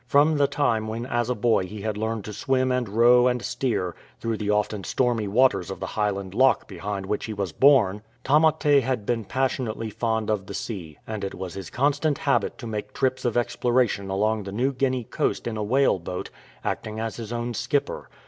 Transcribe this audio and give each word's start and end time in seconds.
From 0.07 0.37
the 0.37 0.47
time 0.47 0.87
when 0.87 1.05
as 1.05 1.29
a 1.29 1.35
boy 1.35 1.67
he 1.67 1.81
had 1.83 1.95
learned 1.95 2.25
to 2.25 2.33
swim 2.33 2.71
and 2.71 2.89
row 2.89 3.27
and 3.27 3.39
steer 3.43 3.93
through 4.19 4.37
the 4.37 4.49
often 4.49 4.83
stormy 4.83 5.27
waters 5.27 5.69
of 5.69 5.79
the 5.79 5.85
High 5.93 6.09
land 6.09 6.33
loch 6.33 6.67
beside 6.67 7.05
which 7.05 7.25
he 7.25 7.35
was 7.35 7.51
born. 7.51 8.01
Tamate 8.23 8.81
had 8.81 9.05
been 9.05 9.23
291 9.23 9.23
AN 9.23 9.23
EXCITING 9.23 9.23
EXPERIENCE 9.23 9.27
passionately 9.27 9.89
fond 9.91 10.29
of 10.31 10.45
the 10.47 10.53
sea; 10.55 10.97
and 11.05 11.23
it 11.23 11.35
was 11.35 11.53
his 11.53 11.69
constant 11.69 12.17
habit 12.17 12.57
to 12.57 12.65
make 12.65 12.93
trips 12.93 13.25
of 13.25 13.37
exploration 13.37 14.09
along 14.09 14.41
the 14.41 14.51
New 14.51 14.73
Guinea 14.73 15.03
coast 15.03 15.45
in 15.45 15.55
a 15.55 15.61
whale 15.63 15.99
boat, 15.99 16.31
acting 16.63 16.99
as 16.99 17.17
his 17.17 17.31
own 17.31 17.53
skipper. 17.53 18.09